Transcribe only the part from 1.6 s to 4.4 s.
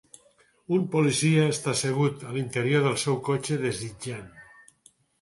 assegut a l'interior del seu cotxe desitjant.